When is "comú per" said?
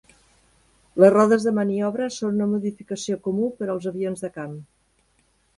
3.29-3.69